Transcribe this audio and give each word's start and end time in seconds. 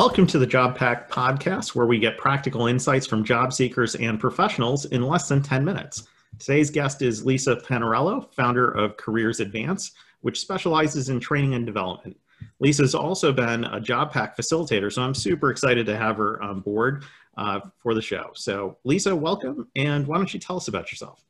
Welcome 0.00 0.26
to 0.28 0.38
the 0.38 0.46
JobPact 0.46 1.10
podcast, 1.10 1.74
where 1.74 1.84
we 1.84 1.98
get 1.98 2.16
practical 2.16 2.68
insights 2.68 3.06
from 3.06 3.22
job 3.22 3.52
seekers 3.52 3.96
and 3.96 4.18
professionals 4.18 4.86
in 4.86 5.02
less 5.02 5.28
than 5.28 5.42
10 5.42 5.62
minutes. 5.62 6.08
Today's 6.38 6.70
guest 6.70 7.02
is 7.02 7.26
Lisa 7.26 7.56
Panarello, 7.56 8.32
founder 8.32 8.70
of 8.70 8.96
Careers 8.96 9.40
Advance, 9.40 9.92
which 10.22 10.40
specializes 10.40 11.10
in 11.10 11.20
training 11.20 11.52
and 11.52 11.66
development. 11.66 12.18
Lisa's 12.60 12.94
also 12.94 13.30
been 13.30 13.64
a 13.64 13.78
JobPact 13.78 14.36
facilitator, 14.36 14.90
so 14.90 15.02
I'm 15.02 15.12
super 15.12 15.50
excited 15.50 15.84
to 15.84 15.98
have 15.98 16.16
her 16.16 16.42
on 16.42 16.60
board 16.60 17.04
uh, 17.36 17.60
for 17.76 17.92
the 17.92 18.00
show. 18.00 18.30
So, 18.34 18.78
Lisa, 18.84 19.14
welcome, 19.14 19.68
and 19.76 20.06
why 20.06 20.16
don't 20.16 20.32
you 20.32 20.40
tell 20.40 20.56
us 20.56 20.68
about 20.68 20.90
yourself? 20.90 21.22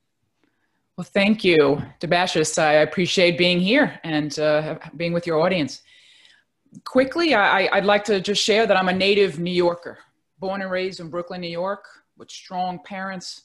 Well, 0.97 1.05
thank 1.13 1.43
you, 1.43 1.83
Debashis. 1.99 2.57
I 2.57 2.75
appreciate 2.75 3.37
being 3.37 3.59
here 3.59 3.99
and 4.05 4.39
uh, 4.39 4.79
being 4.97 5.13
with 5.13 5.27
your 5.27 5.41
audience 5.41 5.83
quickly, 6.85 7.35
I, 7.35 7.69
would 7.75 7.85
like 7.85 8.05
to 8.05 8.21
just 8.21 8.43
share 8.43 8.67
that 8.67 8.77
I'm 8.77 8.89
a 8.89 8.93
native 8.93 9.39
New 9.39 9.53
Yorker, 9.53 9.99
born 10.39 10.63
and 10.63 10.71
raised 10.71 11.01
in 11.01 11.09
Brooklyn, 11.09 11.41
New 11.41 11.49
York, 11.49 11.85
with 12.17 12.31
strong 12.31 12.81
parents, 12.85 13.43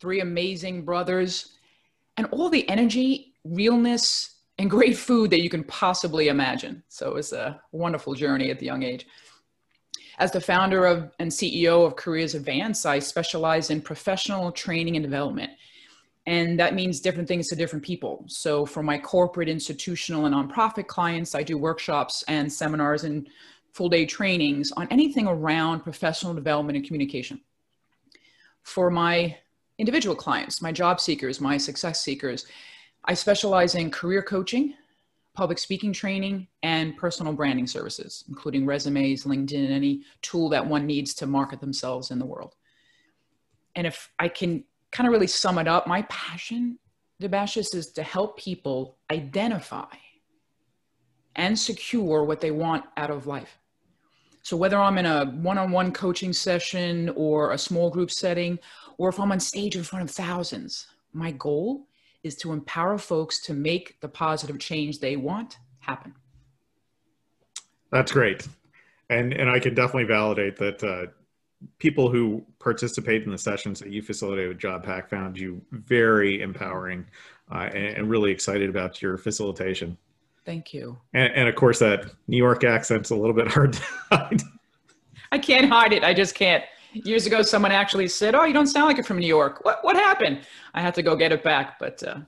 three 0.00 0.20
amazing 0.20 0.84
brothers, 0.84 1.56
and 2.16 2.26
all 2.30 2.48
the 2.48 2.68
energy, 2.68 3.34
realness, 3.44 4.36
and 4.58 4.70
great 4.70 4.96
food 4.96 5.30
that 5.30 5.42
you 5.42 5.50
can 5.50 5.64
possibly 5.64 6.28
imagine. 6.28 6.82
So 6.88 7.08
it 7.08 7.14
was 7.14 7.32
a 7.32 7.60
wonderful 7.72 8.14
journey 8.14 8.50
at 8.50 8.58
the 8.58 8.66
young 8.66 8.82
age. 8.82 9.06
As 10.18 10.30
the 10.30 10.40
founder 10.40 10.86
of 10.86 11.10
and 11.18 11.30
CEO 11.30 11.86
of 11.86 11.96
Careers 11.96 12.34
Advance, 12.34 12.84
I 12.84 12.98
specialize 12.98 13.70
in 13.70 13.80
professional 13.80 14.52
training 14.52 14.96
and 14.96 15.02
development 15.02 15.50
and 16.26 16.58
that 16.58 16.74
means 16.74 17.00
different 17.00 17.28
things 17.28 17.48
to 17.48 17.56
different 17.56 17.84
people. 17.84 18.24
So 18.28 18.64
for 18.64 18.82
my 18.82 18.98
corporate, 18.98 19.48
institutional, 19.48 20.26
and 20.26 20.34
nonprofit 20.34 20.86
clients, 20.86 21.34
I 21.34 21.42
do 21.42 21.58
workshops 21.58 22.22
and 22.28 22.52
seminars 22.52 23.04
and 23.04 23.28
full 23.72 23.88
day 23.88 24.06
trainings 24.06 24.70
on 24.72 24.86
anything 24.90 25.26
around 25.26 25.80
professional 25.80 26.34
development 26.34 26.76
and 26.76 26.86
communication. 26.86 27.40
For 28.62 28.90
my 28.90 29.36
individual 29.78 30.14
clients, 30.14 30.62
my 30.62 30.70
job 30.70 31.00
seekers, 31.00 31.40
my 31.40 31.56
success 31.56 32.02
seekers, 32.02 32.46
I 33.04 33.14
specialize 33.14 33.74
in 33.74 33.90
career 33.90 34.22
coaching, 34.22 34.74
public 35.34 35.58
speaking 35.58 35.92
training, 35.92 36.46
and 36.62 36.96
personal 36.96 37.32
branding 37.32 37.66
services, 37.66 38.22
including 38.28 38.64
resumes, 38.64 39.24
LinkedIn, 39.24 39.70
any 39.70 40.02
tool 40.20 40.48
that 40.50 40.64
one 40.64 40.86
needs 40.86 41.14
to 41.14 41.26
market 41.26 41.60
themselves 41.60 42.12
in 42.12 42.20
the 42.20 42.26
world. 42.26 42.54
And 43.74 43.86
if 43.86 44.12
I 44.20 44.28
can 44.28 44.64
kind 44.92 45.08
of 45.08 45.12
really 45.12 45.26
sum 45.26 45.58
it 45.58 45.66
up, 45.66 45.86
my 45.86 46.02
passion, 46.02 46.78
Debashis, 47.20 47.74
is 47.74 47.88
to 47.92 48.02
help 48.02 48.38
people 48.38 48.98
identify 49.10 49.94
and 51.34 51.58
secure 51.58 52.24
what 52.24 52.40
they 52.40 52.50
want 52.50 52.84
out 52.96 53.10
of 53.10 53.26
life. 53.26 53.58
So 54.42 54.56
whether 54.56 54.76
I'm 54.76 54.98
in 54.98 55.06
a 55.06 55.24
one-on-one 55.24 55.92
coaching 55.92 56.32
session 56.32 57.08
or 57.10 57.52
a 57.52 57.58
small 57.58 57.90
group 57.90 58.10
setting, 58.10 58.58
or 58.98 59.08
if 59.08 59.18
I'm 59.18 59.32
on 59.32 59.40
stage 59.40 59.76
in 59.76 59.82
front 59.82 60.08
of 60.08 60.14
thousands, 60.14 60.88
my 61.12 61.30
goal 61.32 61.86
is 62.22 62.36
to 62.36 62.52
empower 62.52 62.98
folks 62.98 63.40
to 63.42 63.54
make 63.54 64.00
the 64.00 64.08
positive 64.08 64.58
change 64.58 64.98
they 64.98 65.16
want 65.16 65.58
happen. 65.80 66.14
That's 67.90 68.12
great. 68.12 68.46
And, 69.10 69.32
and 69.32 69.48
I 69.50 69.58
can 69.58 69.74
definitely 69.74 70.04
validate 70.04 70.56
that 70.56 70.82
uh, 70.82 71.06
people 71.78 72.10
who 72.10 72.44
participate 72.58 73.24
in 73.24 73.30
the 73.30 73.38
sessions 73.38 73.78
that 73.80 73.90
you 73.90 74.02
facilitate 74.02 74.48
with 74.48 74.58
JobPact 74.58 75.08
found 75.08 75.38
you 75.38 75.60
very 75.70 76.42
empowering 76.42 77.06
uh, 77.50 77.68
and, 77.74 77.96
and, 77.96 78.10
really 78.10 78.30
excited 78.30 78.70
about 78.70 79.02
your 79.02 79.18
facilitation. 79.18 79.96
Thank 80.44 80.72
you. 80.72 80.98
And, 81.12 81.32
and, 81.34 81.48
of 81.48 81.54
course, 81.54 81.78
that 81.80 82.06
New 82.26 82.36
York 82.36 82.64
accent's 82.64 83.10
a 83.10 83.16
little 83.16 83.34
bit 83.34 83.48
hard 83.48 83.74
to 83.74 83.82
hide. 84.10 84.42
I 85.30 85.38
can't 85.38 85.68
hide 85.68 85.92
it. 85.92 86.04
I 86.04 86.14
just 86.14 86.34
can't. 86.34 86.64
Years 86.92 87.26
ago, 87.26 87.42
someone 87.42 87.72
actually 87.72 88.08
said, 88.08 88.34
"Oh, 88.34 88.44
you 88.44 88.52
don't 88.52 88.66
sound 88.66 88.86
like 88.86 88.96
you're 88.96 89.04
from 89.04 89.18
New 89.18 89.26
York." 89.26 89.64
What 89.64 89.78
what 89.82 89.96
happened? 89.96 90.40
I 90.74 90.82
had 90.82 90.94
to 90.94 91.02
go 91.02 91.16
get 91.16 91.32
it 91.32 91.42
back, 91.42 91.78
but. 91.78 92.02
Uh... 92.02 92.18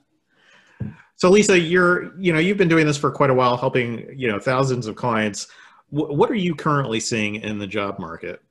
So, 1.15 1.29
Lisa, 1.29 1.59
you're 1.59 2.17
you 2.19 2.33
know 2.33 2.39
you've 2.39 2.57
been 2.57 2.67
doing 2.67 2.87
this 2.87 2.97
for 2.97 3.11
quite 3.11 3.29
a 3.29 3.33
while, 3.33 3.57
helping 3.57 4.07
you 4.17 4.27
know 4.27 4.39
thousands 4.39 4.87
of 4.87 4.95
clients. 4.95 5.47
W- 5.93 6.17
what 6.17 6.31
are 6.31 6.35
you 6.35 6.55
currently 6.55 6.99
seeing 6.99 7.35
in 7.35 7.59
the 7.59 7.67
job 7.67 7.99
market? 7.99 8.41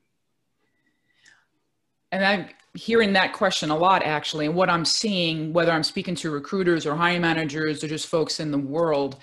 And 2.14 2.24
I'm 2.24 2.48
hearing 2.74 3.12
that 3.14 3.32
question 3.32 3.70
a 3.70 3.76
lot 3.76 4.04
actually. 4.04 4.46
And 4.46 4.54
what 4.54 4.70
I'm 4.70 4.84
seeing, 4.84 5.52
whether 5.52 5.72
I'm 5.72 5.82
speaking 5.82 6.14
to 6.16 6.30
recruiters 6.30 6.86
or 6.86 6.94
hiring 6.94 7.22
managers 7.22 7.82
or 7.82 7.88
just 7.88 8.06
folks 8.06 8.38
in 8.38 8.52
the 8.52 8.58
world, 8.58 9.16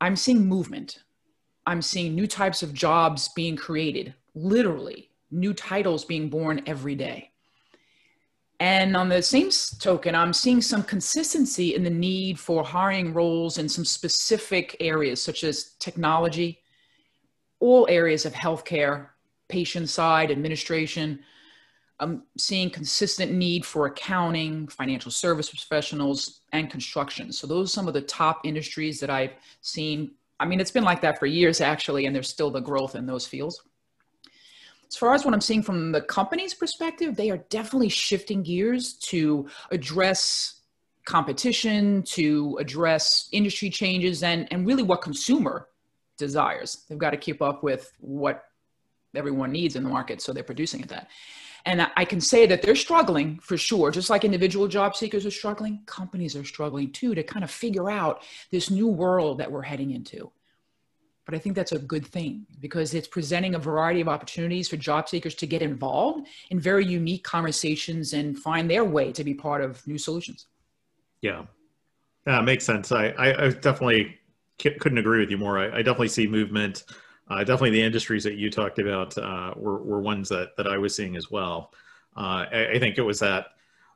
I'm 0.00 0.16
seeing 0.16 0.44
movement. 0.44 1.04
I'm 1.66 1.80
seeing 1.80 2.16
new 2.16 2.26
types 2.26 2.64
of 2.64 2.74
jobs 2.74 3.28
being 3.36 3.54
created, 3.54 4.12
literally, 4.34 5.10
new 5.30 5.54
titles 5.54 6.04
being 6.04 6.28
born 6.28 6.62
every 6.66 6.96
day. 6.96 7.30
And 8.58 8.96
on 8.96 9.08
the 9.08 9.22
same 9.22 9.50
token, 9.78 10.16
I'm 10.16 10.32
seeing 10.32 10.60
some 10.60 10.82
consistency 10.82 11.76
in 11.76 11.84
the 11.84 11.90
need 11.90 12.40
for 12.40 12.64
hiring 12.64 13.14
roles 13.14 13.58
in 13.58 13.68
some 13.68 13.84
specific 13.84 14.76
areas, 14.80 15.22
such 15.22 15.44
as 15.44 15.74
technology, 15.78 16.58
all 17.60 17.86
areas 17.88 18.26
of 18.26 18.32
healthcare, 18.32 19.10
patient 19.48 19.88
side, 19.88 20.32
administration, 20.32 21.20
I'm 21.98 22.24
seeing 22.36 22.68
consistent 22.68 23.32
need 23.32 23.64
for 23.64 23.86
accounting, 23.86 24.68
financial 24.68 25.10
service 25.10 25.48
professionals, 25.48 26.40
and 26.52 26.70
construction. 26.70 27.32
So 27.32 27.46
those 27.46 27.68
are 27.68 27.72
some 27.72 27.88
of 27.88 27.94
the 27.94 28.02
top 28.02 28.40
industries 28.44 29.00
that 29.00 29.08
I've 29.08 29.32
seen. 29.62 30.10
I 30.38 30.44
mean, 30.44 30.60
it's 30.60 30.70
been 30.70 30.84
like 30.84 31.00
that 31.00 31.18
for 31.18 31.26
years 31.26 31.60
actually, 31.60 32.06
and 32.06 32.14
there's 32.14 32.28
still 32.28 32.50
the 32.50 32.60
growth 32.60 32.94
in 32.94 33.06
those 33.06 33.26
fields. 33.26 33.62
As 34.88 34.96
far 34.96 35.14
as 35.14 35.24
what 35.24 35.34
I'm 35.34 35.40
seeing 35.40 35.62
from 35.62 35.90
the 35.90 36.02
company's 36.02 36.54
perspective, 36.54 37.16
they 37.16 37.30
are 37.30 37.38
definitely 37.48 37.88
shifting 37.88 38.42
gears 38.42 38.94
to 38.94 39.48
address 39.70 40.60
competition, 41.06 42.02
to 42.02 42.56
address 42.60 43.28
industry 43.32 43.70
changes, 43.70 44.22
and, 44.22 44.46
and 44.52 44.66
really 44.66 44.82
what 44.82 45.00
consumer 45.02 45.68
desires. 46.18 46.84
They've 46.88 46.98
got 46.98 47.10
to 47.10 47.16
keep 47.16 47.40
up 47.40 47.62
with 47.62 47.92
what 48.00 48.44
everyone 49.14 49.50
needs 49.50 49.76
in 49.76 49.82
the 49.82 49.88
market, 49.88 50.20
so 50.20 50.32
they're 50.32 50.44
producing 50.44 50.82
at 50.82 50.88
that. 50.90 51.08
And 51.66 51.90
I 51.96 52.04
can 52.04 52.20
say 52.20 52.46
that 52.46 52.62
they're 52.62 52.76
struggling 52.76 53.40
for 53.40 53.58
sure. 53.58 53.90
Just 53.90 54.08
like 54.08 54.24
individual 54.24 54.68
job 54.68 54.94
seekers 54.94 55.26
are 55.26 55.32
struggling, 55.32 55.80
companies 55.84 56.36
are 56.36 56.44
struggling 56.44 56.92
too 56.92 57.12
to 57.16 57.24
kind 57.24 57.44
of 57.44 57.50
figure 57.50 57.90
out 57.90 58.22
this 58.52 58.70
new 58.70 58.86
world 58.86 59.38
that 59.38 59.50
we're 59.50 59.62
heading 59.62 59.90
into. 59.90 60.30
But 61.24 61.34
I 61.34 61.38
think 61.38 61.56
that's 61.56 61.72
a 61.72 61.78
good 61.80 62.06
thing 62.06 62.46
because 62.60 62.94
it's 62.94 63.08
presenting 63.08 63.56
a 63.56 63.58
variety 63.58 64.00
of 64.00 64.06
opportunities 64.06 64.68
for 64.68 64.76
job 64.76 65.08
seekers 65.08 65.34
to 65.34 65.46
get 65.46 65.60
involved 65.60 66.28
in 66.50 66.60
very 66.60 66.86
unique 66.86 67.24
conversations 67.24 68.12
and 68.12 68.38
find 68.38 68.70
their 68.70 68.84
way 68.84 69.10
to 69.10 69.24
be 69.24 69.34
part 69.34 69.60
of 69.60 69.84
new 69.88 69.98
solutions. 69.98 70.46
Yeah, 71.20 71.46
yeah, 72.28 72.40
makes 72.42 72.64
sense. 72.64 72.92
I, 72.92 73.08
I, 73.08 73.46
I 73.46 73.50
definitely 73.50 74.16
couldn't 74.58 74.98
agree 74.98 75.18
with 75.18 75.30
you 75.30 75.36
more. 75.36 75.58
I, 75.58 75.78
I 75.78 75.82
definitely 75.82 76.08
see 76.08 76.28
movement 76.28 76.84
uh, 77.28 77.38
definitely 77.38 77.70
the 77.70 77.82
industries 77.82 78.24
that 78.24 78.34
you 78.34 78.50
talked 78.50 78.78
about 78.78 79.16
uh, 79.18 79.52
were, 79.56 79.78
were 79.78 80.00
ones 80.00 80.28
that, 80.28 80.56
that 80.56 80.66
I 80.66 80.78
was 80.78 80.94
seeing 80.94 81.16
as 81.16 81.30
well. 81.30 81.72
Uh, 82.16 82.46
I, 82.52 82.68
I, 82.74 82.78
think 82.78 82.98
it 82.98 83.02
was 83.02 83.18
that 83.18 83.48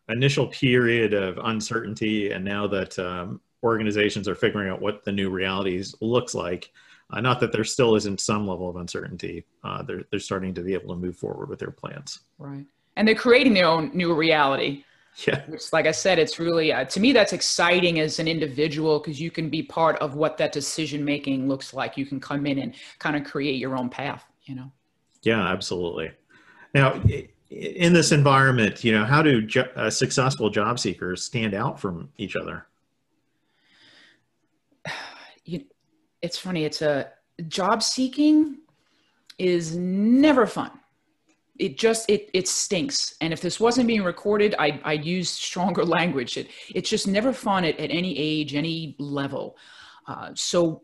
initial 0.08 0.48
period 0.48 1.14
of 1.14 1.38
uncertainty, 1.38 2.32
and 2.32 2.44
now 2.44 2.66
that 2.66 2.98
um, 2.98 3.40
organizations 3.62 4.28
are 4.28 4.34
figuring 4.34 4.68
out 4.68 4.80
what 4.80 5.04
the 5.04 5.12
new 5.12 5.30
realities 5.30 5.94
looks 6.00 6.34
like, 6.34 6.72
uh, 7.12 7.20
not 7.20 7.40
that 7.40 7.52
there 7.52 7.64
still 7.64 7.96
isn't 7.96 8.20
some 8.20 8.46
level 8.46 8.68
of 8.68 8.76
uncertainty, 8.76 9.44
uh, 9.64 9.82
they're, 9.82 10.04
they're 10.10 10.20
starting 10.20 10.52
to 10.54 10.62
be 10.62 10.74
able 10.74 10.94
to 10.94 11.00
move 11.00 11.16
forward 11.16 11.48
with 11.48 11.58
their 11.58 11.70
plans. 11.70 12.20
Right. 12.38 12.66
And 12.96 13.06
they're 13.06 13.14
creating 13.14 13.54
their 13.54 13.66
own 13.66 13.90
new 13.94 14.14
reality. 14.14 14.84
Yeah. 15.26 15.44
Which, 15.46 15.72
like 15.72 15.86
I 15.86 15.90
said, 15.90 16.18
it's 16.18 16.38
really, 16.38 16.72
uh, 16.72 16.84
to 16.84 17.00
me, 17.00 17.12
that's 17.12 17.32
exciting 17.32 18.00
as 18.00 18.18
an 18.18 18.28
individual 18.28 19.00
because 19.00 19.20
you 19.20 19.30
can 19.30 19.50
be 19.50 19.62
part 19.62 19.96
of 19.98 20.14
what 20.14 20.36
that 20.38 20.52
decision 20.52 21.04
making 21.04 21.48
looks 21.48 21.74
like. 21.74 21.96
You 21.96 22.06
can 22.06 22.20
come 22.20 22.46
in 22.46 22.58
and 22.58 22.74
kind 22.98 23.16
of 23.16 23.24
create 23.24 23.56
your 23.56 23.76
own 23.76 23.90
path, 23.90 24.24
you 24.44 24.54
know? 24.54 24.72
Yeah, 25.22 25.46
absolutely. 25.46 26.12
Now, 26.74 27.02
in 27.50 27.92
this 27.92 28.12
environment, 28.12 28.84
you 28.84 28.92
know, 28.92 29.04
how 29.04 29.22
do 29.22 29.42
jo- 29.42 29.68
uh, 29.76 29.90
successful 29.90 30.48
job 30.48 30.78
seekers 30.78 31.22
stand 31.22 31.54
out 31.54 31.80
from 31.80 32.10
each 32.16 32.36
other? 32.36 32.66
You, 35.46 35.64
it's 36.20 36.36
funny. 36.36 36.64
It's 36.64 36.82
a 36.82 37.10
job 37.48 37.82
seeking 37.82 38.58
is 39.38 39.74
never 39.74 40.46
fun 40.46 40.79
it 41.60 41.76
just 41.78 42.08
it 42.08 42.30
it 42.32 42.48
stinks. 42.48 43.14
And 43.20 43.32
if 43.32 43.40
this 43.40 43.60
wasn't 43.60 43.86
being 43.86 44.02
recorded 44.02 44.54
i 44.58 44.80
i 44.84 44.94
use 44.94 45.28
stronger 45.28 45.84
language. 45.98 46.36
It 46.36 46.48
it's 46.74 46.90
just 46.90 47.06
never 47.06 47.32
fun 47.32 47.64
at, 47.64 47.78
at 47.78 47.90
any 47.90 48.18
age 48.18 48.54
any 48.54 48.96
level. 48.98 49.56
Uh, 50.06 50.30
so 50.34 50.82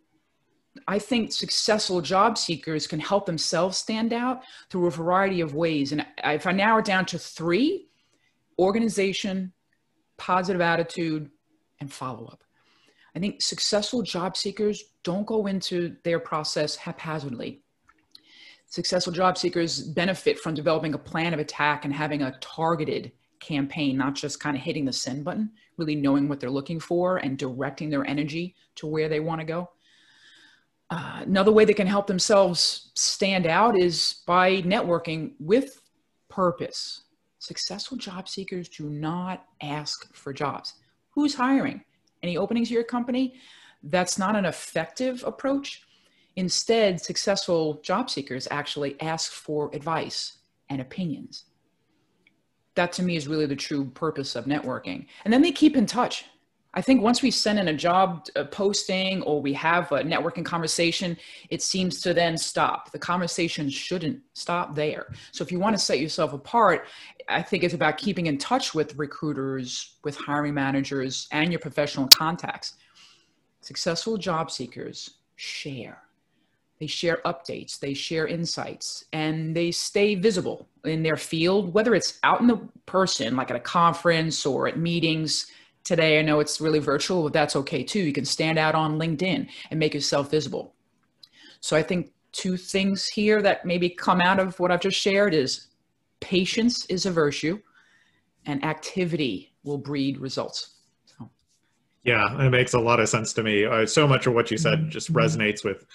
i 0.87 0.99
think 0.99 1.33
successful 1.33 2.03
job 2.03 2.37
seekers 2.37 2.87
can 2.87 3.01
help 3.01 3.25
themselves 3.25 3.79
stand 3.79 4.13
out 4.13 4.43
through 4.69 4.87
a 4.87 4.91
variety 4.91 5.41
of 5.41 5.55
ways. 5.55 5.93
And 5.93 6.07
if 6.25 6.47
i 6.47 6.53
narrow 6.53 6.79
it 6.79 6.85
down 6.85 7.07
to 7.07 7.19
three 7.19 7.89
organization 8.59 9.53
positive 10.19 10.63
attitude 10.63 11.31
and 11.81 11.93
follow-up. 11.93 12.43
I 13.15 13.19
think 13.19 13.43
successful 13.43 14.03
job 14.03 14.35
seekers 14.35 14.83
don't 15.03 15.27
go 15.27 15.47
into 15.47 15.97
their 16.05 16.19
process 16.19 16.75
haphazardly 16.75 17.63
Successful 18.69 19.13
job 19.13 19.39
seekers 19.39 19.81
benefit 19.81 20.39
from 20.39 20.55
developing 20.55 20.95
a 20.95 20.99
plan 20.99 21.33
of 21.33 21.41
attack 21.41 21.85
and 21.85 21.95
having 21.95 22.23
a 22.23 22.37
targeted 22.41 23.13
campaign, 23.41 23.97
not 23.97 24.15
just 24.15 24.41
kind 24.41 24.57
of 24.57 24.63
hitting 24.63 24.85
the 24.85 24.93
send 24.93 25.25
button, 25.25 25.51
really 25.77 25.95
knowing 25.95 26.29
what 26.29 26.41
they're 26.41 26.51
looking 26.51 26.81
for 26.81 27.19
and 27.19 27.39
directing 27.39 27.91
their 27.91 28.05
energy 28.07 28.55
to 28.75 28.87
where 28.87 29.09
they 29.09 29.21
want 29.21 29.41
to 29.41 29.47
go. 29.47 29.71
Uh, 30.91 31.23
another 31.23 31.53
way 31.53 31.65
they 31.65 31.75
can 31.75 31.87
help 31.87 32.07
themselves 32.07 32.91
stand 32.95 33.47
out 33.47 33.77
is 33.77 34.23
by 34.27 34.63
networking 34.63 35.33
with 35.41 35.81
purpose. 36.29 37.03
Successful 37.39 37.97
job 37.97 38.29
seekers 38.29 38.69
do 38.69 38.89
not 38.89 39.45
ask 39.63 40.13
for 40.15 40.33
jobs. 40.33 40.75
Who's 41.11 41.35
hiring? 41.35 41.83
Any 42.23 42.37
openings 42.37 42.69
at 42.69 42.73
your 42.73 42.85
company? 42.85 43.35
That's 43.83 44.19
not 44.19 44.37
an 44.37 44.45
effective 44.45 45.23
approach. 45.25 45.86
Instead, 46.37 47.01
successful 47.01 47.81
job 47.83 48.11
seekers 48.11 48.47
actually 48.51 49.01
ask 49.01 49.33
for 49.33 49.71
advice 49.75 50.39
and 50.69 50.81
opinions. 50.81 51.45
That 52.75 52.93
to 52.93 53.03
me 53.03 53.17
is 53.17 53.27
really 53.27 53.47
the 53.47 53.57
true 53.57 53.87
purpose 53.87 54.37
of 54.37 54.45
networking. 54.45 55.07
And 55.25 55.33
then 55.33 55.41
they 55.41 55.53
keep 55.53 55.77
in 55.77 55.87
touch. 55.87 56.27
I 56.75 56.83
think 56.83 57.01
once 57.01 57.23
we 57.23 57.31
send 57.31 57.59
in 57.59 57.69
a 57.69 57.73
job 57.73 58.27
uh, 58.37 58.45
posting 58.45 59.23
or 59.23 59.41
we 59.41 59.55
have 59.55 59.91
a 59.93 60.03
networking 60.03 60.45
conversation, 60.45 61.17
it 61.49 61.63
seems 61.63 62.03
to 62.03 62.13
then 62.13 62.37
stop. 62.37 62.93
The 62.93 62.99
conversation 62.99 63.71
shouldn't 63.71 64.21
stop 64.35 64.75
there. 64.75 65.07
So 65.33 65.43
if 65.43 65.51
you 65.51 65.59
want 65.59 65.75
to 65.75 65.83
set 65.83 66.01
yourself 66.01 66.35
apart, 66.35 66.87
I 67.31 67.41
think 67.41 67.65
it's 67.65 67.73
about 67.73 67.97
keeping 67.97 68.27
in 68.27 68.37
touch 68.37 68.75
with 68.75 68.95
recruiters, 68.97 69.97
with 70.05 70.17
hiring 70.17 70.53
managers, 70.53 71.29
and 71.33 71.51
your 71.51 71.61
professional 71.61 72.09
contacts. 72.09 72.75
Successful 73.63 74.19
job 74.19 74.51
seekers 74.51 75.15
share. 75.37 76.03
They 76.79 76.87
share 76.87 77.21
updates, 77.25 77.79
they 77.79 77.95
share 77.95 78.27
insights, 78.27 79.05
and 79.13 79.57
they 79.57 79.71
stay 79.71 80.15
visible 80.15 80.69
in 80.85 81.03
their 81.03 81.17
field, 81.17 81.73
whether 81.73 81.95
it's 81.95 82.19
out 82.23 82.41
in 82.41 82.47
the 82.47 82.61
person, 82.85 83.35
like 83.35 83.51
at 83.51 83.57
a 83.57 83.61
conference 83.61 84.45
or 84.45 84.69
at 84.69 84.79
meetings 84.79 85.47
today. 85.85 86.19
I 86.19 86.23
know 86.23 86.41
it's 86.41 86.61
really 86.61 86.79
virtual, 86.79 87.23
but 87.23 87.33
that's 87.33 87.57
okay 87.57 87.83
too. 87.83 88.01
You 88.01 88.13
can 88.13 88.27
stand 88.27 88.59
out 88.59 88.75
on 88.75 88.99
LinkedIn 88.99 89.49
and 89.71 89.81
make 89.81 89.95
yourself 89.95 90.31
visible. 90.31 90.75
So 91.61 91.77
I 91.77 91.83
think 91.83 92.13
two 92.33 92.59
things 92.59 93.07
here 93.07 93.41
that 93.41 93.65
maybe 93.65 93.89
come 93.89 94.21
out 94.21 94.39
of 94.39 94.61
what 94.61 94.71
I've 94.71 94.81
just 94.81 95.01
shared 95.01 95.33
is 95.33 95.69
patience 96.21 96.85
is 96.87 97.07
a 97.07 97.11
virtue 97.11 97.59
and 98.45 98.63
activity 98.65 99.55
will 99.65 99.79
breed 99.79 100.19
results. 100.19 100.75
So. 101.07 101.31
Yeah, 102.05 102.47
it 102.47 102.51
makes 102.51 102.75
a 102.75 102.79
lot 102.79 103.01
of 103.01 103.09
sense 103.09 103.33
to 103.33 103.43
me. 103.43 103.65
Uh, 103.65 103.87
so 103.87 104.07
much 104.07 104.27
of 104.27 104.35
what 104.35 104.51
you 104.51 104.59
said 104.59 104.91
just 104.91 105.13
mm-hmm. 105.13 105.19
resonates 105.19 105.65
with 105.65 105.87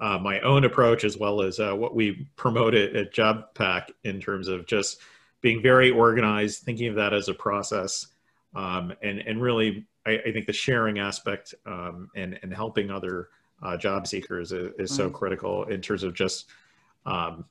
uh, 0.00 0.18
my 0.18 0.40
own 0.40 0.64
approach 0.64 1.04
as 1.04 1.18
well 1.18 1.42
as 1.42 1.60
uh, 1.60 1.72
what 1.72 1.94
we 1.94 2.26
promote 2.36 2.74
at, 2.74 2.96
at 2.96 3.12
JobPact 3.12 3.90
in 4.04 4.20
terms 4.20 4.48
of 4.48 4.66
just 4.66 5.00
being 5.42 5.62
very 5.62 5.90
organized, 5.90 6.62
thinking 6.62 6.88
of 6.88 6.94
that 6.96 7.12
as 7.12 7.28
a 7.28 7.34
process, 7.34 8.06
um, 8.54 8.92
and 9.02 9.20
and 9.20 9.40
really 9.40 9.86
I, 10.06 10.18
I, 10.26 10.32
think 10.32 10.46
the 10.46 10.52
sharing 10.52 10.98
aspect 10.98 11.54
um, 11.66 12.10
and 12.14 12.38
and 12.42 12.52
helping 12.52 12.90
other 12.90 13.28
uh, 13.62 13.76
job 13.76 14.06
seekers 14.06 14.52
is, 14.52 14.72
is 14.78 14.94
so 14.94 15.08
mm. 15.08 15.12
critical 15.12 15.64
in 15.64 15.80
terms 15.80 16.02
of 16.02 16.14
just 16.14 16.46
um, 17.06 17.44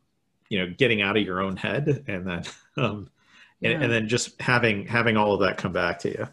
you 0.49 0.59
know 0.59 0.73
getting 0.77 1.01
out 1.01 1.17
of 1.17 1.23
your 1.23 1.41
own 1.41 1.55
head 1.55 2.03
and 2.07 2.27
then 2.27 2.43
um, 2.77 3.09
and, 3.61 3.83
and, 3.83 3.91
then 3.91 4.07
just 4.07 4.39
having 4.41 4.85
having 4.87 5.17
all 5.17 5.33
of 5.33 5.41
that 5.41 5.57
come 5.57 5.73
back 5.73 5.99
to 5.99 6.09
you. 6.09 6.27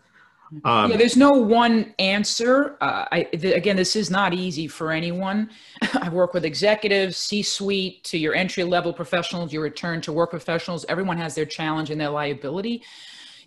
Um, 0.64 0.90
yeah, 0.90 0.96
there's 0.96 1.16
no 1.16 1.32
one 1.32 1.94
answer. 1.98 2.76
Uh, 2.80 3.06
I, 3.10 3.22
th- 3.24 3.56
again, 3.56 3.76
this 3.76 3.96
is 3.96 4.10
not 4.10 4.32
easy 4.32 4.68
for 4.68 4.92
anyone. 4.92 5.50
I 6.00 6.08
work 6.08 6.34
with 6.34 6.44
executives, 6.44 7.16
C-suite, 7.16 8.04
to 8.04 8.18
your 8.18 8.34
entry-level 8.34 8.92
professionals, 8.92 9.52
your 9.52 9.62
return 9.62 10.00
to 10.02 10.12
work 10.12 10.30
professionals. 10.30 10.84
Everyone 10.88 11.18
has 11.18 11.34
their 11.34 11.46
challenge 11.46 11.90
and 11.90 12.00
their 12.00 12.10
liability 12.10 12.82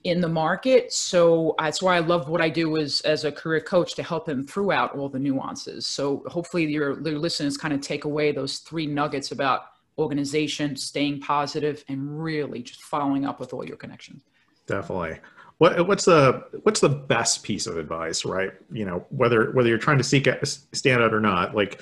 in 0.04 0.22
the 0.22 0.28
market. 0.28 0.94
So 0.94 1.56
that's 1.60 1.82
why 1.82 1.98
I 1.98 2.00
love 2.00 2.30
what 2.30 2.42
I 2.42 2.50
do 2.50 2.78
as, 2.78 3.02
as 3.02 3.26
a 3.26 3.32
career 3.32 3.62
coach 3.62 3.96
to 3.96 4.04
help 4.04 4.26
them 4.26 4.46
throughout 4.46 4.96
all 4.96 5.10
the 5.10 5.20
nuances. 5.20 5.86
So 5.86 6.24
hopefully 6.28 6.66
your, 6.66 7.02
your 7.02 7.20
listeners 7.20 7.58
kind 7.58 7.74
of 7.74 7.82
take 7.82 8.06
away 8.06 8.32
those 8.32 8.60
three 8.60 8.88
nuggets 8.88 9.32
about 9.32 9.64
organization, 9.98 10.78
staying 10.78 11.20
positive, 11.20 11.84
and 11.90 12.24
really 12.24 12.64
just 12.64 12.82
following 12.82 13.26
up 13.26 13.40
with 13.40 13.54
all 13.54 13.66
your 13.66 13.76
connections. 13.76 14.24
Definitely. 14.70 15.18
What, 15.58 15.88
what's 15.88 16.06
the 16.06 16.46
what's 16.62 16.80
the 16.80 16.90
best 16.90 17.42
piece 17.44 17.66
of 17.66 17.78
advice, 17.78 18.24
right? 18.24 18.52
You 18.72 18.86
know, 18.86 19.06
whether 19.10 19.52
whether 19.52 19.68
you're 19.68 19.80
trying 19.80 19.98
to 19.98 20.04
seek 20.04 20.28
a 20.28 20.46
stand 20.46 21.02
out 21.02 21.12
or 21.12 21.20
not, 21.20 21.56
like, 21.56 21.82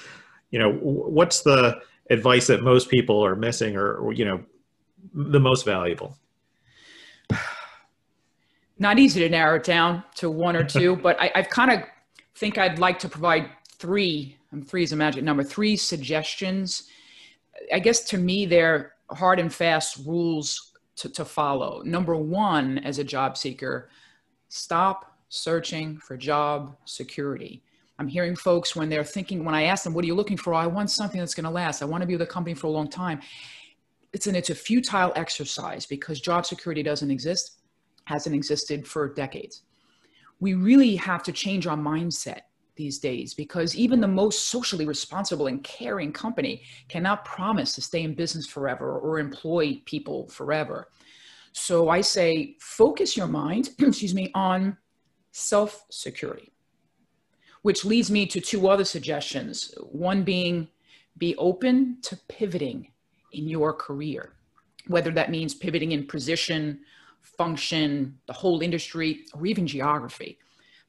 you 0.52 0.58
know, 0.58 0.72
what's 0.72 1.42
the 1.42 1.82
advice 2.10 2.48
that 2.48 2.64
most 2.64 2.90
people 2.90 3.24
are 3.24 3.36
missing, 3.36 3.76
or, 3.76 3.96
or 3.96 4.14
you 4.14 4.24
know, 4.24 4.42
the 5.14 5.40
most 5.40 5.66
valuable? 5.66 6.18
not 8.80 8.98
easy 9.00 9.20
to 9.20 9.28
narrow 9.28 9.58
it 9.58 9.66
down 9.66 10.02
to 10.16 10.32
one 10.32 10.56
or 10.56 10.64
two, 10.64 10.96
but 11.04 11.20
I, 11.22 11.30
I've 11.36 11.50
kind 11.50 11.72
of 11.72 11.82
think 12.36 12.58
I'd 12.58 12.80
like 12.80 13.00
to 13.00 13.10
provide 13.10 13.50
three. 13.74 14.38
Um, 14.54 14.62
three 14.62 14.84
is 14.84 14.94
a 14.94 14.96
magic 14.96 15.26
number. 15.26 15.44
Three 15.44 15.76
suggestions. 15.76 16.88
I 17.74 17.80
guess 17.80 18.06
to 18.06 18.18
me, 18.18 18.46
they're 18.46 18.94
hard 19.12 19.40
and 19.40 19.54
fast 19.54 20.06
rules 20.06 20.67
to, 20.98 21.10
to 21.10 21.26
follow. 21.26 21.82
Number 21.84 22.16
one, 22.16 22.80
as 22.80 23.00
a 23.00 23.04
job 23.04 23.38
seeker, 23.38 23.90
stop 24.50 25.18
searching 25.30 25.98
for 25.98 26.18
job 26.18 26.76
security. 26.86 27.64
I'm 28.00 28.08
hearing 28.08 28.36
folks 28.36 28.76
when 28.76 28.90
they're 28.90 29.04
thinking, 29.04 29.44
when 29.44 29.56
I 29.56 29.64
ask 29.64 29.84
them, 29.84 29.94
what 29.94 30.04
are 30.04 30.08
you 30.08 30.16
looking 30.16 30.38
for? 30.38 30.54
I 30.54 30.68
want 30.68 30.92
something 30.92 31.20
that's 31.20 31.34
going 31.34 31.46
to 31.46 31.50
last. 31.50 31.82
I 31.82 31.86
want 31.86 32.02
to 32.02 32.08
be 32.08 32.14
with 32.14 32.22
a 32.22 32.28
company 32.28 32.54
for 32.54 32.68
a 32.68 32.72
long 32.72 32.90
time. 32.90 33.22
It's 34.14 34.28
an, 34.28 34.36
it's 34.36 34.50
a 34.50 34.56
futile 34.56 35.12
exercise 35.16 35.86
because 35.86 36.20
job 36.22 36.46
security 36.46 36.84
doesn't 36.84 37.12
exist 37.12 37.58
hasn't 38.08 38.34
existed 38.34 38.88
for 38.88 39.14
decades. 39.14 39.64
We 40.40 40.54
really 40.54 40.96
have 40.96 41.24
to 41.24 41.32
change 41.32 41.68
our 41.68 41.76
mindset 41.76 42.42
these 42.78 43.00
days 43.00 43.34
because 43.34 43.76
even 43.76 44.00
the 44.00 44.08
most 44.08 44.48
socially 44.48 44.86
responsible 44.86 45.48
and 45.48 45.64
caring 45.64 46.14
company 46.14 46.62
cannot 46.88 47.26
promise 47.26 47.76
to 47.76 47.82
stay 47.82 48.04
in 48.04 48.14
business 48.14 48.48
forever 48.48 48.98
or 49.00 49.20
employ 49.20 49.82
people 49.86 50.28
forever. 50.28 50.88
So 51.52 51.90
I 51.90 52.02
say 52.02 52.56
focus 52.60 53.18
your 53.18 53.28
mind, 53.28 53.72
excuse 53.80 54.14
me, 54.14 54.32
on 54.36 54.78
self 55.32 55.86
security, 55.90 56.54
which 57.64 57.84
leads 57.84 58.12
me 58.12 58.26
to 58.28 58.40
two 58.40 58.68
other 58.68 58.86
suggestions. 58.86 59.74
One 59.92 60.24
being 60.24 60.68
be 61.18 61.36
open 61.38 61.98
to 62.04 62.16
pivoting 62.28 62.92
in 63.32 63.48
your 63.48 63.74
career, 63.74 64.34
whether 64.88 65.12
that 65.12 65.32
means 65.32 65.54
pivoting 65.54 65.92
in 65.92 66.06
position, 66.06 66.80
function, 67.22 68.18
the 68.28 68.34
whole 68.34 68.62
industry, 68.62 69.26
or 69.34 69.46
even 69.46 69.68
geography. 69.68 70.38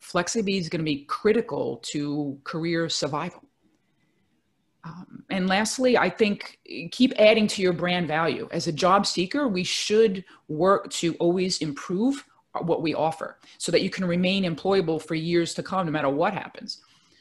Flexibility 0.00 0.59
is 0.59 0.69
going 0.69 0.81
to 0.81 0.85
be 0.85 1.05
critical 1.05 1.78
to 1.85 2.38
career 2.45 2.88
survival. 2.88 3.43
Um, 4.85 5.25
and 5.28 5.49
lastly, 5.49 5.99
I 5.99 6.09
think 6.09 6.59
keep 6.93 7.12
adding 7.19 7.47
to 7.49 7.62
your 7.62 7.73
brand 7.73 8.07
value. 8.07 8.49
As 8.52 8.69
a 8.69 8.73
job 8.73 9.07
seeker, 9.07 9.49
we 9.49 9.64
should 9.64 10.25
work 10.49 10.90
to 10.93 11.14
always 11.17 11.59
improve 11.59 12.25
what 12.61 12.83
we 12.83 12.95
offer 12.95 13.38
so 13.59 13.71
that 13.73 13.83
you 13.83 13.90
can 13.90 14.05
remain 14.05 14.45
employable 14.45 15.00
for 15.02 15.14
years 15.14 15.55
to 15.55 15.62
come, 15.62 15.87
no 15.87 15.93
matter 15.93 16.09
what 16.09 16.33
happens. 16.33 16.81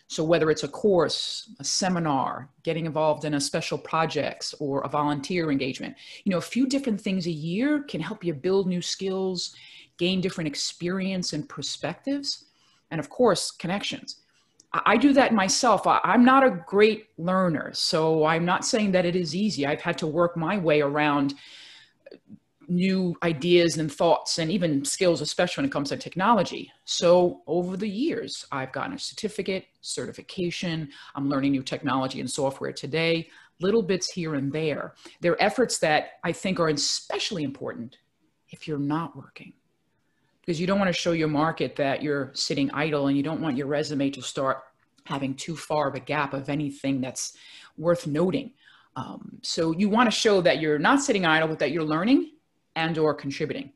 So 0.10 0.24
whether 0.24 0.50
it's 0.50 0.64
a 0.64 0.70
course, 0.70 1.50
a 1.60 1.66
seminar, 1.66 2.50
getting 2.64 2.86
involved 2.86 3.26
in 3.26 3.34
a 3.34 3.42
special 3.42 3.78
projects 3.78 4.56
or 4.60 4.82
a 4.82 4.90
volunteer 4.90 5.52
engagement, 5.52 5.96
you 6.24 6.32
know, 6.32 6.38
a 6.38 6.42
few 6.42 6.66
different 6.66 7.02
things 7.02 7.28
a 7.28 7.32
year 7.32 7.84
can 7.84 8.00
help 8.00 8.24
you 8.24 8.34
build 8.34 8.68
new 8.68 8.82
skills, 8.82 9.54
gain 9.98 10.22
different 10.22 10.48
experience 10.48 11.34
and 11.34 11.50
perspectives, 11.50 12.46
and 12.92 13.00
of 13.00 13.10
course, 13.10 13.52
connections. 13.52 14.18
I 14.74 14.98
do 14.98 15.14
that 15.14 15.34
myself. 15.34 15.84
I'm 15.86 16.26
not 16.26 16.46
a 16.46 16.64
great 16.68 17.06
learner, 17.18 17.72
so 17.74 18.26
I'm 18.26 18.46
not 18.46 18.66
saying 18.66 18.92
that 18.92 19.06
it 19.06 19.16
is 19.16 19.34
easy. 19.34 19.66
I've 19.66 19.82
had 19.82 19.98
to 20.00 20.08
work 20.08 20.36
my 20.36 20.58
way 20.58 20.82
around 20.82 21.34
new 22.68 23.16
ideas 23.24 23.78
and 23.78 23.92
thoughts 23.92 24.40
and 24.40 24.52
even 24.52 24.84
skills, 24.84 25.22
especially 25.22 25.62
when 25.62 25.70
it 25.70 25.72
comes 25.72 25.90
to 25.90 25.98
technology. 25.98 26.70
So 26.84 27.42
over 27.48 27.78
the 27.78 27.88
years, 27.88 28.46
I've 28.52 28.74
gotten 28.74 28.94
a 28.94 29.00
certificate, 29.00 29.68
certification. 29.80 30.90
I'm 31.16 31.30
learning 31.30 31.54
new 31.54 31.64
technology 31.64 32.20
and 32.20 32.30
software 32.30 32.74
today, 32.74 33.30
little 33.62 33.82
bits 33.82 34.12
here 34.12 34.36
and 34.36 34.52
there. 34.52 34.96
They're 35.22 35.42
efforts 35.42 35.80
that 35.80 36.20
I 36.26 36.34
think 36.34 36.60
are 36.60 36.68
especially 36.68 37.44
important 37.44 37.98
if 38.50 38.68
you're 38.68 38.78
not 38.80 39.16
working. 39.16 39.54
Because 40.48 40.62
you 40.62 40.66
don't 40.66 40.80
want 40.80 40.88
to 40.88 40.94
show 40.94 41.12
your 41.12 41.28
market 41.28 41.76
that 41.76 42.02
you're 42.02 42.32
sitting 42.34 42.72
idle 42.72 43.08
and 43.08 43.18
you 43.18 43.22
don't 43.22 43.42
want 43.42 43.58
your 43.58 43.68
resume 43.68 44.10
to 44.12 44.22
start 44.22 44.64
having 45.04 45.36
too 45.36 45.58
far 45.58 45.90
of 45.90 45.96
a 45.96 46.00
gap 46.00 46.34
of 46.34 46.48
anything 46.48 47.02
that's 47.02 47.34
worth 47.78 48.08
noting. 48.08 48.54
Um, 48.96 49.40
so 49.44 49.74
you 49.74 49.90
want 49.90 50.08
to 50.08 50.18
show 50.18 50.40
that 50.40 50.62
you're 50.62 50.80
not 50.80 51.02
sitting 51.02 51.26
idle, 51.26 51.50
but 51.50 51.60
that 51.60 51.72
you're 51.72 51.84
learning 51.84 52.32
and 52.78 52.98
or 52.98 53.14
contributing. 53.14 53.74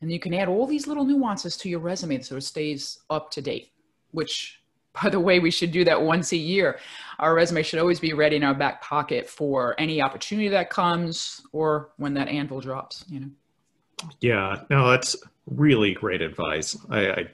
And 0.00 0.10
you 0.10 0.18
can 0.18 0.32
add 0.32 0.48
all 0.48 0.66
these 0.66 0.86
little 0.86 1.04
nuances 1.04 1.58
to 1.58 1.68
your 1.68 1.80
resume 1.80 2.22
so 2.22 2.36
it 2.36 2.44
stays 2.44 3.00
up 3.10 3.30
to 3.32 3.42
date, 3.42 3.72
which 4.12 4.60
by 5.02 5.08
the 5.08 5.20
way, 5.20 5.38
we 5.38 5.50
should 5.50 5.70
do 5.70 5.84
that 5.84 6.02
once 6.02 6.32
a 6.32 6.36
year. 6.36 6.80
Our 7.18 7.34
resume 7.34 7.62
should 7.62 7.78
always 7.78 8.00
be 8.00 8.12
ready 8.12 8.36
in 8.36 8.42
our 8.42 8.54
back 8.54 8.82
pocket 8.82 9.28
for 9.28 9.74
any 9.78 10.02
opportunity 10.02 10.48
that 10.48 10.68
comes 10.70 11.42
or 11.52 11.90
when 11.98 12.14
that 12.14 12.26
anvil 12.28 12.60
drops, 12.60 13.04
you 13.08 13.20
know. 13.20 13.30
Yeah, 14.20 14.62
no, 14.70 14.90
that's 14.90 15.14
really 15.50 15.94
great 15.94 16.22
advice. 16.22 16.76
I, 16.88 17.10
I, 17.10 17.24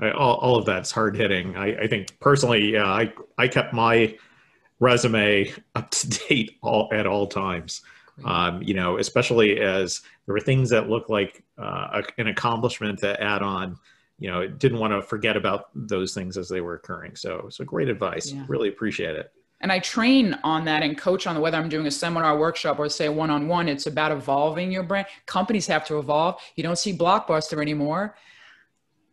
I 0.00 0.10
all, 0.12 0.34
all 0.36 0.56
of 0.56 0.66
that's 0.66 0.90
hard 0.90 1.16
hitting. 1.16 1.56
I, 1.56 1.82
I 1.82 1.86
think 1.86 2.18
personally, 2.20 2.72
yeah, 2.72 2.86
I, 2.86 3.12
I 3.38 3.48
kept 3.48 3.72
my 3.72 4.16
resume 4.80 5.52
up 5.74 5.90
to 5.90 6.08
date 6.08 6.58
all 6.62 6.88
at 6.92 7.06
all 7.06 7.26
times. 7.26 7.82
Um, 8.24 8.62
you 8.62 8.74
know, 8.74 8.98
especially 8.98 9.60
as 9.60 10.02
there 10.26 10.34
were 10.34 10.40
things 10.40 10.68
that 10.70 10.88
looked 10.88 11.08
like 11.08 11.42
uh, 11.58 12.02
an 12.18 12.28
accomplishment 12.28 12.98
to 13.00 13.20
add 13.20 13.42
on. 13.42 13.78
You 14.18 14.30
know, 14.30 14.46
didn't 14.46 14.78
want 14.78 14.92
to 14.92 15.02
forget 15.02 15.36
about 15.36 15.70
those 15.74 16.14
things 16.14 16.36
as 16.36 16.48
they 16.48 16.60
were 16.60 16.74
occurring. 16.74 17.16
So, 17.16 17.48
so 17.50 17.64
great 17.64 17.88
advice. 17.88 18.30
Yeah. 18.30 18.44
Really 18.46 18.68
appreciate 18.68 19.16
it. 19.16 19.32
And 19.62 19.72
I 19.72 19.78
train 19.78 20.36
on 20.44 20.64
that 20.66 20.82
and 20.82 20.98
coach 20.98 21.26
on 21.26 21.40
whether 21.40 21.56
I'm 21.56 21.68
doing 21.68 21.86
a 21.86 21.90
seminar, 21.90 22.36
workshop, 22.36 22.78
or 22.78 22.88
say 22.88 23.08
one 23.08 23.30
on 23.30 23.48
one. 23.48 23.68
It's 23.68 23.86
about 23.86 24.12
evolving 24.12 24.70
your 24.70 24.82
brand. 24.82 25.06
Companies 25.26 25.66
have 25.68 25.86
to 25.86 25.98
evolve. 25.98 26.40
You 26.56 26.62
don't 26.62 26.78
see 26.78 26.96
Blockbuster 26.96 27.62
anymore 27.62 28.16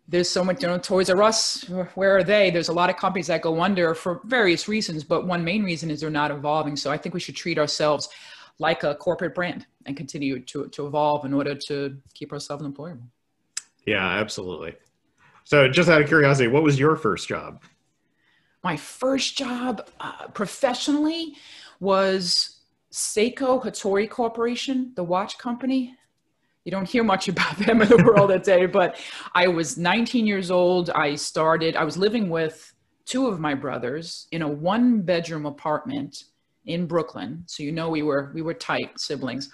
there's 0.09 0.29
so 0.29 0.43
much, 0.43 0.61
you 0.63 0.67
know, 0.67 0.77
Toys 0.79 1.09
R 1.09 1.21
Us, 1.21 1.63
where 1.93 2.17
are 2.17 2.23
they? 2.23 2.49
There's 2.49 2.69
a 2.69 2.73
lot 2.73 2.89
of 2.89 2.97
companies 2.97 3.27
that 3.27 3.43
go 3.43 3.61
under 3.61 3.93
for 3.93 4.21
various 4.25 4.67
reasons, 4.67 5.03
but 5.03 5.27
one 5.27 5.43
main 5.43 5.63
reason 5.63 5.91
is 5.91 6.01
they're 6.01 6.09
not 6.09 6.31
evolving. 6.31 6.75
So 6.75 6.91
I 6.91 6.97
think 6.97 7.13
we 7.13 7.19
should 7.19 7.35
treat 7.35 7.59
ourselves 7.59 8.09
like 8.57 8.83
a 8.83 8.95
corporate 8.95 9.35
brand 9.35 9.67
and 9.85 9.95
continue 9.95 10.39
to, 10.39 10.67
to 10.69 10.87
evolve 10.87 11.25
in 11.25 11.33
order 11.33 11.53
to 11.53 11.95
keep 12.15 12.33
ourselves 12.33 12.65
employable. 12.65 13.07
Yeah, 13.85 14.05
absolutely. 14.05 14.75
So 15.43 15.69
just 15.69 15.89
out 15.89 16.01
of 16.01 16.07
curiosity, 16.07 16.47
what 16.47 16.63
was 16.63 16.79
your 16.79 16.95
first 16.95 17.27
job? 17.27 17.61
My 18.63 18.75
first 18.75 19.37
job 19.37 19.87
uh, 19.99 20.27
professionally 20.33 21.35
was 21.79 22.61
Seiko 22.91 23.63
Hattori 23.63 24.09
Corporation, 24.09 24.91
the 24.95 25.03
watch 25.03 25.37
company 25.37 25.95
you 26.69 26.71
don't 26.71 26.87
hear 26.87 27.03
much 27.03 27.27
about 27.33 27.57
them 27.57 27.81
in 27.81 27.89
the 27.89 28.03
world 28.03 28.29
today, 28.29 28.67
but 28.67 28.99
I 29.33 29.47
was 29.47 29.77
19 29.77 30.27
years 30.27 30.51
old. 30.51 30.91
I 30.91 31.15
started, 31.15 31.75
I 31.75 31.83
was 31.83 31.97
living 31.97 32.29
with 32.29 32.73
two 33.05 33.27
of 33.27 33.39
my 33.39 33.55
brothers 33.55 34.27
in 34.31 34.43
a 34.43 34.47
one 34.47 35.01
bedroom 35.01 35.47
apartment 35.47 36.25
in 36.65 36.85
Brooklyn. 36.85 37.43
So, 37.47 37.63
you 37.63 37.71
know, 37.71 37.89
we 37.89 38.03
were, 38.03 38.31
we 38.35 38.43
were 38.43 38.53
tight 38.53 38.99
siblings. 38.99 39.49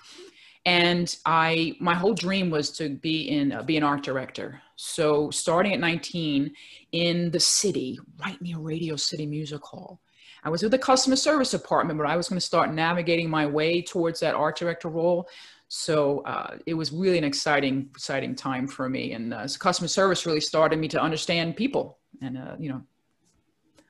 And 0.66 1.16
I, 1.26 1.76
my 1.80 1.94
whole 1.94 2.14
dream 2.14 2.50
was 2.50 2.72
to 2.72 2.90
be 2.90 3.30
in, 3.30 3.52
uh, 3.52 3.62
be 3.62 3.78
an 3.78 3.84
art 3.84 4.04
director. 4.04 4.62
So 4.76 5.30
starting 5.30 5.74
at 5.74 5.80
19 5.80 6.52
in 6.92 7.32
the 7.32 7.40
city, 7.40 8.00
right 8.20 8.42
near 8.42 8.58
Radio 8.58 8.96
City 8.96 9.28
Music 9.28 9.62
Hall, 9.62 10.00
I 10.44 10.50
was 10.50 10.64
with 10.64 10.72
the 10.72 10.80
customer 10.80 11.16
service 11.16 11.52
department, 11.52 11.98
but 11.98 12.08
I 12.08 12.16
was 12.16 12.30
going 12.30 12.38
to 12.40 12.46
start 12.46 12.72
navigating 12.74 13.30
my 13.30 13.46
way 13.46 13.82
towards 13.82 14.20
that 14.20 14.36
art 14.36 14.58
director 14.58 14.90
role. 14.90 15.28
So 15.68 16.22
uh, 16.22 16.58
it 16.66 16.76
was 16.76 16.92
really 16.92 17.18
an 17.18 17.24
exciting, 17.24 17.90
exciting 17.92 18.36
time 18.36 18.68
for 18.68 18.88
me. 18.88 19.14
And 19.14 19.34
uh, 19.34 19.48
customer 19.60 19.88
service 19.88 20.26
really 20.26 20.42
started 20.42 20.78
me 20.78 20.88
to 20.90 21.02
understand 21.02 21.56
people 21.56 21.98
and, 22.22 22.38
uh, 22.38 22.56
you 22.60 22.70
know, 22.70 22.82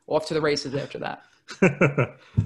off 0.08 0.28
to 0.28 0.34
the 0.34 0.42
races 0.42 0.76
after 0.76 1.00
that. 1.00 1.24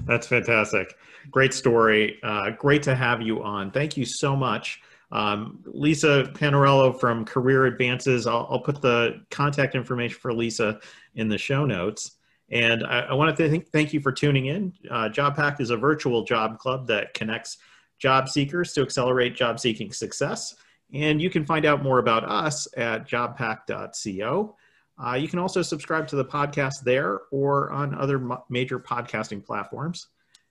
That's 0.06 0.26
fantastic. 0.26 0.94
Great 1.30 1.54
story. 1.54 2.18
Uh, 2.22 2.50
great 2.50 2.82
to 2.84 2.94
have 2.94 3.22
you 3.22 3.42
on. 3.42 3.70
Thank 3.70 3.96
you 3.96 4.04
so 4.04 4.36
much. 4.36 4.80
Um, 5.12 5.60
Lisa 5.64 6.30
Panarello 6.34 6.98
from 6.98 7.24
Career 7.24 7.66
Advances. 7.66 8.26
I'll, 8.26 8.46
I'll, 8.48 8.60
put 8.60 8.80
the 8.80 9.24
contact 9.30 9.74
information 9.74 10.18
for 10.20 10.32
Lisa 10.32 10.78
in 11.16 11.28
the 11.28 11.38
show 11.38 11.66
notes. 11.66 12.12
And 12.50 12.84
I, 12.84 13.00
I 13.00 13.14
want 13.14 13.36
to 13.36 13.48
th- 13.48 13.66
thank 13.72 13.92
you 13.92 14.00
for 14.00 14.12
tuning 14.12 14.46
in. 14.46 14.72
Uh, 14.88 15.08
JobPact 15.08 15.60
is 15.60 15.70
a 15.70 15.76
virtual 15.76 16.24
job 16.24 16.58
club 16.58 16.86
that 16.88 17.12
connects 17.14 17.58
job 17.98 18.28
seekers 18.28 18.72
to 18.74 18.82
accelerate 18.82 19.34
job 19.34 19.58
seeking 19.58 19.92
success. 19.92 20.54
And 20.92 21.20
you 21.20 21.30
can 21.30 21.44
find 21.44 21.64
out 21.64 21.82
more 21.82 21.98
about 21.98 22.24
us 22.24 22.66
at 22.76 23.08
jobpact.co. 23.08 24.56
Uh, 25.04 25.14
you 25.14 25.28
can 25.28 25.38
also 25.38 25.62
subscribe 25.62 26.06
to 26.08 26.16
the 26.16 26.24
podcast 26.24 26.82
there 26.84 27.20
or 27.30 27.70
on 27.70 27.94
other 27.94 28.20
major 28.48 28.78
podcasting 28.78 29.44
platforms. 29.44 30.08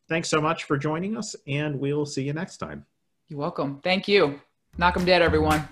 Thanks 0.07 0.27
so 0.27 0.41
much 0.41 0.63
for 0.63 0.77
joining 0.77 1.15
us, 1.15 1.35
and 1.47 1.79
we'll 1.79 2.05
see 2.05 2.23
you 2.23 2.33
next 2.33 2.57
time. 2.57 2.85
You're 3.27 3.39
welcome. 3.39 3.79
Thank 3.83 4.07
you. 4.07 4.41
Knock 4.77 4.95
them 4.95 5.05
dead, 5.05 5.21
everyone. 5.21 5.67